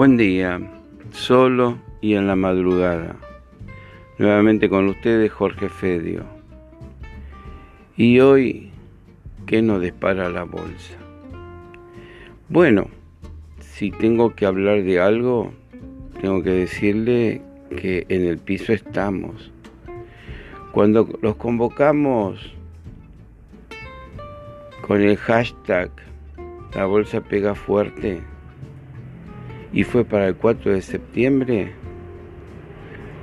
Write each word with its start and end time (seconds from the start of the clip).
Buen 0.00 0.16
día, 0.16 0.58
solo 1.10 1.76
y 2.00 2.14
en 2.14 2.26
la 2.26 2.34
madrugada. 2.34 3.16
Nuevamente 4.16 4.70
con 4.70 4.88
ustedes 4.88 5.30
Jorge 5.30 5.68
Fedio. 5.68 6.24
Y 7.98 8.18
hoy, 8.20 8.70
¿qué 9.44 9.60
nos 9.60 9.82
dispara 9.82 10.30
la 10.30 10.44
bolsa? 10.44 10.96
Bueno, 12.48 12.88
si 13.58 13.90
tengo 13.90 14.34
que 14.34 14.46
hablar 14.46 14.84
de 14.84 14.98
algo, 14.98 15.52
tengo 16.22 16.42
que 16.42 16.52
decirle 16.52 17.42
que 17.68 18.06
en 18.08 18.24
el 18.24 18.38
piso 18.38 18.72
estamos. 18.72 19.52
Cuando 20.72 21.10
los 21.20 21.36
convocamos 21.36 22.54
con 24.80 25.02
el 25.02 25.18
hashtag 25.18 25.90
La 26.74 26.86
bolsa 26.86 27.20
pega 27.20 27.54
fuerte, 27.54 28.22
y 29.72 29.84
fue 29.84 30.04
para 30.04 30.26
el 30.26 30.34
4 30.36 30.72
de 30.72 30.82
septiembre, 30.82 31.72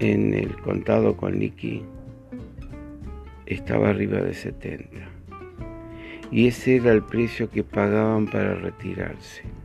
en 0.00 0.34
el 0.34 0.54
contado 0.60 1.16
con 1.16 1.38
liqui, 1.38 1.82
estaba 3.46 3.88
arriba 3.88 4.20
de 4.20 4.34
70. 4.34 4.86
Y 6.30 6.48
ese 6.48 6.76
era 6.76 6.92
el 6.92 7.02
precio 7.02 7.48
que 7.48 7.64
pagaban 7.64 8.26
para 8.26 8.54
retirarse 8.54 9.57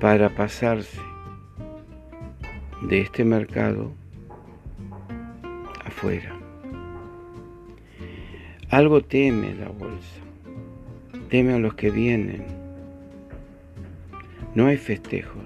para 0.00 0.28
pasarse 0.28 1.00
de 2.82 3.00
este 3.00 3.24
mercado 3.24 3.92
afuera. 5.84 6.36
Algo 8.70 9.00
teme 9.00 9.54
la 9.54 9.68
bolsa, 9.68 10.20
teme 11.30 11.54
a 11.54 11.58
los 11.58 11.74
que 11.74 11.90
vienen. 11.90 12.44
No 14.54 14.66
hay 14.66 14.76
festejos, 14.76 15.44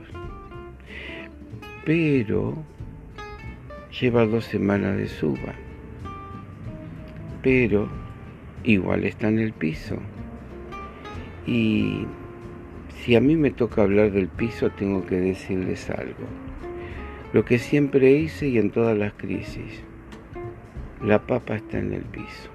pero 1.85 2.57
lleva 4.01 4.27
dos 4.27 4.45
semanas 4.45 4.97
de 4.97 5.09
suba, 5.09 5.55
pero 7.43 7.89
igual 8.65 9.05
está 9.05 9.29
en 9.29 9.39
el 9.39 9.53
piso. 9.53 9.97
Y 11.47 12.07
si 13.05 13.17
a 13.17 13.21
mí 13.21 13.37
me 13.37 13.51
toca 13.51 13.83
hablar 13.83 14.13
del 14.13 14.29
piso, 14.29 14.71
tengo 14.71 15.07
que 15.07 15.17
decirles 15.17 15.89
algo. 15.89 16.27
Lo 17.33 17.45
que 17.45 17.59
siempre 17.59 18.13
hice 18.13 18.49
y 18.49 18.59
en 18.59 18.71
todas 18.71 18.97
las 18.97 19.15
crisis, 19.15 19.83
la 21.03 21.19
papa 21.21 21.57
está 21.57 21.79
en 21.79 21.95
el 21.95 22.03
piso. 22.03 22.51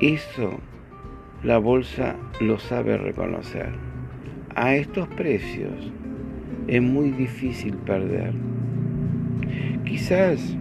Eso 0.00 0.60
la 1.42 1.58
bolsa 1.58 2.16
lo 2.40 2.58
sabe 2.58 2.96
reconocer. 2.96 3.70
A 4.54 4.76
estos 4.76 5.08
precios 5.08 5.92
es 6.68 6.80
muy 6.80 7.10
difícil 7.10 7.74
perder. 7.78 8.32
Quizás 9.84 10.56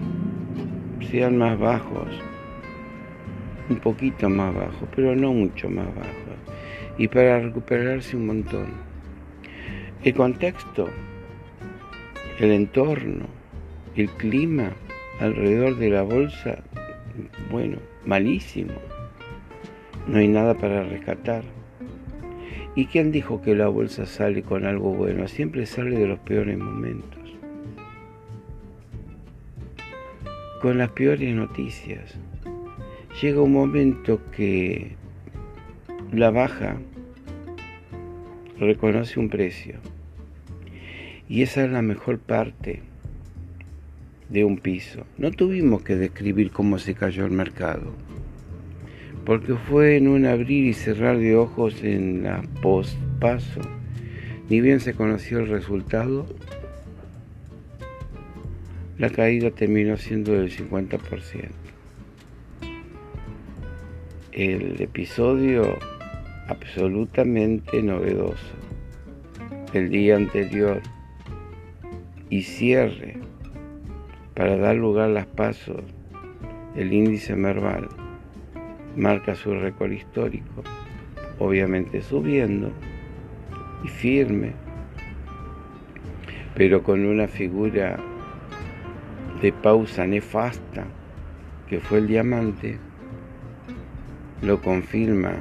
sean 1.11 1.37
más 1.37 1.59
bajos, 1.59 2.09
un 3.69 3.78
poquito 3.78 4.29
más 4.29 4.53
bajos, 4.53 4.88
pero 4.96 5.16
no 5.16 5.34
mucho 5.34 5.69
más 5.69 5.88
bajos 5.96 6.34
y 6.97 7.07
para 7.07 7.40
recuperarse 7.40 8.16
un 8.16 8.28
montón. 8.28 8.68
El 10.03 10.13
contexto, 10.13 10.90
el 12.40 12.51
entorno, 12.51 13.25
el 13.96 14.09
clima 14.09 14.72
alrededor 15.19 15.78
de 15.78 15.90
la 15.90 16.03
bolsa, 16.03 16.59
bueno, 17.51 17.78
malísimo. 18.06 18.74
No 20.07 20.18
hay 20.18 20.28
nada 20.28 20.53
para 20.56 20.84
rescatar. 20.84 21.44
¿Y 22.75 22.88
quién 22.88 23.12
dijo 23.12 23.41
que 23.41 23.56
la 23.56 23.68
bolsa 23.68 24.06
sale 24.06 24.41
con 24.41 24.66
algo 24.66 24.94
bueno? 24.94 25.28
Siempre 25.28 25.66
sale 25.66 25.97
de 25.97 26.07
los 26.07 26.19
peores 26.19 26.57
momentos. 26.57 27.19
Con 30.59 30.80
las 30.80 30.90
peores 30.90 31.34
noticias. 31.35 32.18
Llega 33.22 33.41
un 33.41 33.53
momento 33.53 34.19
que 34.35 34.96
la 36.12 36.31
baja 36.31 36.78
reconoce 38.59 39.19
un 39.19 39.29
precio. 39.29 39.75
Y 41.29 41.44
esa 41.44 41.63
es 41.63 41.72
la 41.72 41.81
mejor 41.81 42.19
parte 42.19 42.81
de 44.29 44.44
un 44.44 44.57
piso. 44.57 45.06
No 45.18 45.31
tuvimos 45.31 45.84
que 45.84 45.96
describir 45.96 46.51
cómo 46.51 46.79
se 46.79 46.96
cayó 46.96 47.25
el 47.25 47.31
mercado, 47.31 47.94
porque 49.25 49.53
fue 49.53 49.97
en 49.97 50.07
un 50.07 50.25
abrir 50.25 50.66
y 50.66 50.74
cerrar 50.74 51.18
de 51.19 51.35
ojos 51.35 51.84
en 51.84 52.24
la 52.24 52.41
post-paso. 52.62 53.62
Ni 54.50 54.59
bien 54.59 54.80
se 54.80 54.94
conoció 54.94 55.40
el 55.40 55.47
resultado, 55.50 56.25
la 58.97 59.09
caída 59.09 59.51
terminó 59.51 59.97
siendo 59.97 60.34
del 60.34 60.51
50%. 60.51 61.62
El 64.35 64.81
episodio 64.81 65.77
absolutamente 66.47 67.83
novedoso 67.83 68.55
el 69.73 69.91
día 69.91 70.16
anterior 70.16 70.81
y 72.31 72.41
cierre 72.41 73.17
para 74.33 74.57
dar 74.57 74.75
lugar 74.75 75.09
a 75.09 75.13
las 75.13 75.27
pasos 75.27 75.83
el 76.75 76.91
índice 76.91 77.35
Merval 77.35 77.88
marca 78.95 79.35
su 79.35 79.53
récord 79.53 79.91
histórico, 79.91 80.63
obviamente 81.38 82.01
subiendo 82.01 82.71
y 83.83 83.88
firme, 83.88 84.53
pero 86.56 86.81
con 86.81 87.06
una 87.06 87.27
figura 87.27 88.00
de 89.44 89.53
pausa 89.53 90.07
nefasta 90.07 90.85
que 91.68 91.80
fue 91.80 92.00
el 92.00 92.07
diamante, 92.07 92.80
lo 94.44 94.62
confirma 94.62 95.38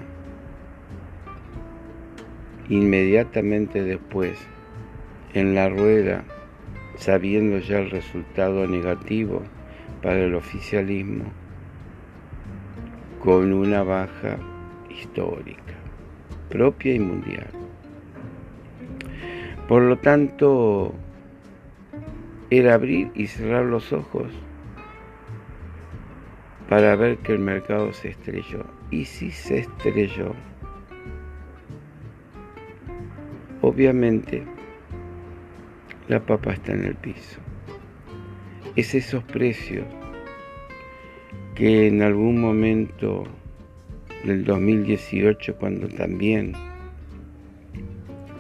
Inmediatamente 2.68 3.82
después, 3.82 4.38
en 5.34 5.54
la 5.54 5.68
rueda, 5.68 6.24
sabiendo 6.96 7.58
ya 7.58 7.80
el 7.80 7.90
resultado 7.90 8.66
negativo 8.66 9.42
para 10.00 10.20
el 10.20 10.34
oficialismo, 10.34 11.24
con 13.22 13.52
una 13.52 13.82
baja 13.82 14.38
histórica, 14.88 15.74
propia 16.48 16.94
y 16.94 17.00
mundial. 17.00 17.48
Por 19.68 19.82
lo 19.82 19.98
tanto, 19.98 20.94
el 22.48 22.70
abrir 22.70 23.10
y 23.14 23.26
cerrar 23.26 23.64
los 23.64 23.92
ojos 23.92 24.28
para 26.68 26.96
ver 26.96 27.18
que 27.18 27.32
el 27.32 27.38
mercado 27.38 27.92
se 27.92 28.08
estrelló. 28.08 28.64
Y 28.90 29.04
si 29.04 29.30
se 29.30 29.60
estrelló, 29.60 30.34
Obviamente, 33.62 34.42
la 36.08 36.18
papa 36.18 36.52
está 36.52 36.72
en 36.72 36.84
el 36.84 36.96
piso. 36.96 37.38
Es 38.74 38.92
esos 38.92 39.22
precios 39.22 39.86
que 41.54 41.86
en 41.86 42.02
algún 42.02 42.40
momento 42.40 43.22
del 44.24 44.44
2018, 44.44 45.54
cuando 45.58 45.86
también 45.86 46.54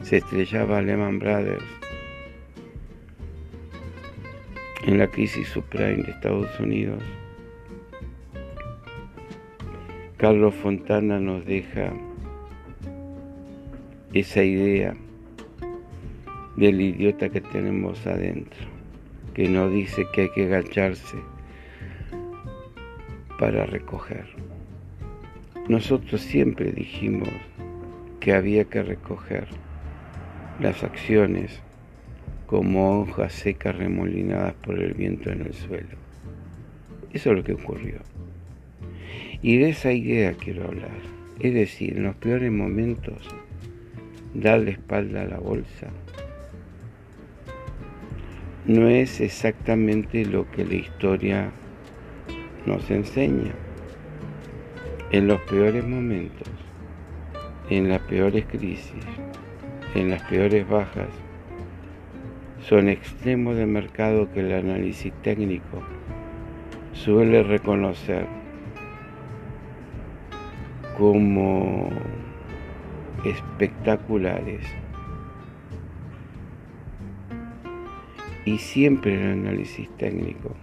se 0.02 0.16
estrellaba 0.16 0.82
Lehman 0.82 1.20
Brothers 1.20 1.62
en 4.84 4.98
la 4.98 5.06
crisis 5.06 5.46
subprime 5.46 6.02
de 6.02 6.10
Estados 6.10 6.58
Unidos, 6.58 7.00
Carlos 10.22 10.54
Fontana 10.54 11.18
nos 11.18 11.44
deja 11.44 11.92
esa 14.14 14.44
idea 14.44 14.94
del 16.56 16.80
idiota 16.80 17.28
que 17.28 17.40
tenemos 17.40 18.06
adentro, 18.06 18.68
que 19.34 19.48
nos 19.48 19.72
dice 19.72 20.06
que 20.14 20.20
hay 20.20 20.28
que 20.30 20.44
agacharse 20.44 21.16
para 23.36 23.66
recoger. 23.66 24.26
Nosotros 25.68 26.20
siempre 26.20 26.70
dijimos 26.70 27.28
que 28.20 28.32
había 28.32 28.62
que 28.66 28.84
recoger 28.84 29.48
las 30.60 30.84
acciones 30.84 31.60
como 32.46 33.00
hojas 33.00 33.32
secas 33.32 33.74
remolinadas 33.74 34.54
por 34.54 34.78
el 34.78 34.94
viento 34.94 35.32
en 35.32 35.40
el 35.40 35.52
suelo. 35.52 35.96
Eso 37.12 37.30
es 37.30 37.36
lo 37.38 37.42
que 37.42 37.54
ocurrió. 37.54 38.11
Y 39.42 39.58
de 39.58 39.70
esa 39.70 39.92
idea 39.92 40.34
quiero 40.34 40.64
hablar. 40.64 40.90
Es 41.40 41.52
decir, 41.52 41.96
en 41.96 42.04
los 42.04 42.16
peores 42.16 42.52
momentos, 42.52 43.28
darle 44.34 44.70
espalda 44.72 45.22
a 45.22 45.26
la 45.26 45.38
bolsa 45.38 45.88
no 48.66 48.88
es 48.88 49.20
exactamente 49.20 50.24
lo 50.24 50.48
que 50.52 50.64
la 50.64 50.74
historia 50.74 51.50
nos 52.64 52.88
enseña. 52.92 53.52
En 55.10 55.26
los 55.26 55.40
peores 55.40 55.84
momentos, 55.84 56.48
en 57.68 57.88
las 57.88 58.00
peores 58.02 58.44
crisis, 58.46 59.04
en 59.96 60.10
las 60.10 60.22
peores 60.22 60.68
bajas, 60.68 61.08
son 62.60 62.88
extremos 62.88 63.56
de 63.56 63.66
mercado 63.66 64.30
que 64.32 64.40
el 64.40 64.52
análisis 64.52 65.12
técnico 65.22 65.82
suele 66.92 67.42
reconocer 67.42 68.26
como 71.02 71.88
espectaculares 73.24 74.64
y 78.44 78.56
siempre 78.58 79.16
el 79.16 79.32
análisis 79.32 79.90
técnico 79.96 80.54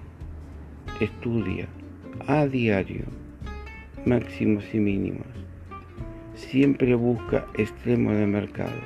estudia 1.02 1.68
a 2.26 2.48
diario 2.48 3.04
máximos 4.06 4.64
y 4.74 4.80
mínimos. 4.80 5.28
Siempre 6.36 6.96
busca 6.96 7.46
extremos 7.58 8.16
de 8.16 8.26
mercado, 8.26 8.80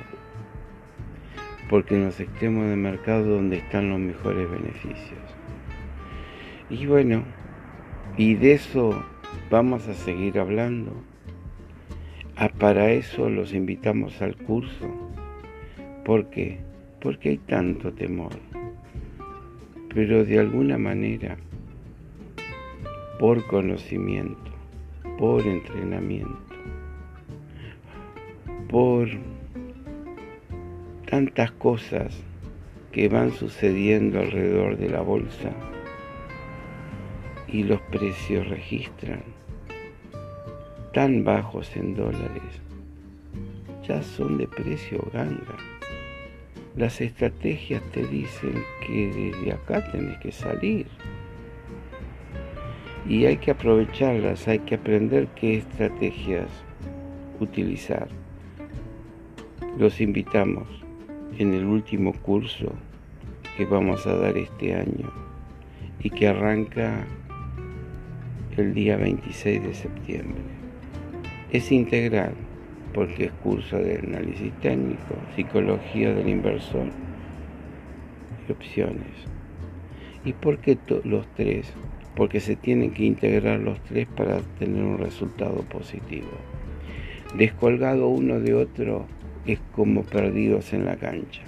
porque 1.70 1.94
en 1.94 2.06
los 2.06 2.18
extremos 2.18 2.66
de 2.66 2.74
mercado 2.74 3.26
donde 3.26 3.58
están 3.58 3.90
los 3.90 4.00
mejores 4.00 4.50
beneficios. 4.50 5.22
Y 6.68 6.86
bueno, 6.86 7.22
y 8.16 8.34
de 8.34 8.54
eso 8.54 9.04
vamos 9.50 9.86
a 9.86 9.94
seguir 9.94 10.40
hablando. 10.40 11.13
Ah, 12.36 12.48
para 12.48 12.90
eso 12.90 13.28
los 13.28 13.52
invitamos 13.52 14.20
al 14.22 14.36
curso. 14.36 14.88
¿Por 16.04 16.30
qué? 16.30 16.58
Porque 17.00 17.30
hay 17.30 17.38
tanto 17.38 17.92
temor 17.92 18.32
pero 19.94 20.24
de 20.24 20.40
alguna 20.40 20.76
manera, 20.76 21.36
por 23.20 23.46
conocimiento, 23.46 24.50
por 25.18 25.46
entrenamiento, 25.46 26.36
por 28.68 29.08
tantas 31.08 31.52
cosas 31.52 32.20
que 32.90 33.08
van 33.08 33.30
sucediendo 33.30 34.18
alrededor 34.18 34.76
de 34.76 34.90
la 34.90 35.00
bolsa 35.00 35.52
y 37.46 37.62
los 37.62 37.80
precios 37.82 38.48
registran 38.48 39.22
tan 40.94 41.24
bajos 41.24 41.76
en 41.76 41.96
dólares, 41.96 42.62
ya 43.86 44.00
son 44.00 44.38
de 44.38 44.46
precio 44.46 45.04
ganga. 45.12 45.56
Las 46.76 47.00
estrategias 47.00 47.82
te 47.90 48.06
dicen 48.06 48.62
que 48.86 49.08
desde 49.08 49.52
acá 49.52 49.90
tenés 49.90 50.18
que 50.18 50.30
salir. 50.30 50.86
Y 53.08 53.26
hay 53.26 53.38
que 53.38 53.50
aprovecharlas, 53.50 54.46
hay 54.46 54.60
que 54.60 54.76
aprender 54.76 55.26
qué 55.34 55.58
estrategias 55.58 56.48
utilizar. 57.40 58.06
Los 59.76 60.00
invitamos 60.00 60.68
en 61.38 61.54
el 61.54 61.64
último 61.64 62.12
curso 62.12 62.72
que 63.56 63.64
vamos 63.64 64.06
a 64.06 64.14
dar 64.14 64.38
este 64.38 64.76
año 64.76 65.12
y 65.98 66.08
que 66.10 66.28
arranca 66.28 67.04
el 68.56 68.72
día 68.74 68.96
26 68.96 69.60
de 69.60 69.74
septiembre. 69.74 70.63
Es 71.54 71.70
integral 71.70 72.34
porque 72.92 73.26
es 73.26 73.32
curso 73.34 73.76
de 73.76 74.00
análisis 74.00 74.52
técnico, 74.54 75.14
psicología 75.36 76.12
del 76.12 76.28
inversor 76.28 76.88
y 78.48 78.50
opciones. 78.50 79.12
¿Y 80.24 80.32
por 80.32 80.58
qué 80.58 80.76
los 81.04 81.28
tres? 81.36 81.72
Porque 82.16 82.40
se 82.40 82.56
tienen 82.56 82.90
que 82.90 83.04
integrar 83.04 83.60
los 83.60 83.80
tres 83.84 84.08
para 84.16 84.40
tener 84.58 84.82
un 84.82 84.98
resultado 84.98 85.62
positivo. 85.62 86.32
Descolgado 87.38 88.08
uno 88.08 88.40
de 88.40 88.54
otro 88.54 89.06
es 89.46 89.60
como 89.76 90.02
perdidos 90.02 90.72
en 90.72 90.84
la 90.84 90.96
cancha. 90.96 91.42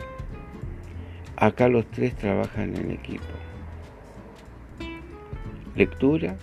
Acá 1.35 1.67
los 1.67 1.85
tres 1.91 2.15
trabajan 2.15 2.77
en 2.77 2.93
equipo. 2.93 3.25
Lectura, 5.75 6.37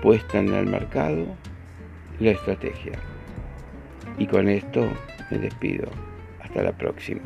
puesta 0.00 0.38
en 0.38 0.54
el 0.54 0.66
mercado, 0.66 1.26
la 2.20 2.30
estrategia. 2.30 2.92
Y 4.18 4.26
con 4.26 4.48
esto 4.48 4.86
me 5.30 5.38
despido. 5.38 5.88
Hasta 6.40 6.62
la 6.62 6.72
próxima. 6.72 7.22